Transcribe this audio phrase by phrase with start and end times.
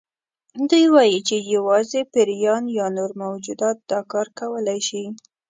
[0.69, 5.03] دوی وایي چې یوازې پیریان یا نور موجودات دا کار کولی شي.